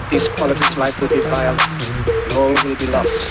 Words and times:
without 0.00 0.10
these 0.10 0.28
qualities 0.28 0.76
life 0.76 1.00
will 1.00 1.08
be 1.08 1.20
violent. 1.20 1.60
All 2.34 2.54
will 2.64 2.76
be 2.76 2.86
lost. 2.88 3.28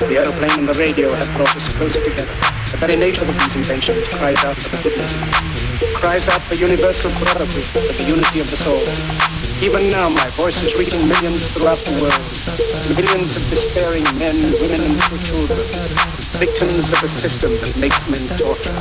The 0.00 0.16
aeroplane 0.16 0.58
and 0.60 0.68
the 0.68 0.78
radio 0.78 1.10
have 1.10 1.36
brought 1.36 1.54
us 1.56 1.76
closer 1.76 2.00
together. 2.00 2.34
The 2.70 2.78
very 2.78 2.96
nature 2.96 3.24
of 3.28 3.34
these 3.36 3.56
inventions 3.56 4.08
cries 4.16 4.42
out 4.44 4.56
for 4.56 4.76
the 4.76 4.82
fitness. 4.82 5.12
Cries 5.94 6.28
out 6.28 6.42
for 6.42 6.54
universal 6.54 7.10
brotherhood, 7.20 7.64
for 7.64 7.92
the 7.92 8.04
unity 8.08 8.40
of 8.40 8.50
the 8.50 8.56
soul. 8.56 8.82
Even 9.60 9.90
now 9.90 10.08
my 10.08 10.28
voice 10.40 10.56
is 10.62 10.74
reaching 10.78 11.06
millions 11.06 11.44
throughout 11.52 11.78
the 11.84 11.92
world. 12.00 12.24
Millions 12.96 13.36
of 13.36 13.42
despairing 13.50 14.04
men, 14.16 14.36
women 14.62 14.80
and 14.80 14.96
children. 15.28 15.60
Victims 16.40 16.88
of 16.92 17.04
a 17.04 17.08
system 17.08 17.52
that 17.60 17.76
makes 17.76 18.08
men 18.08 18.24
torture. 18.40 18.72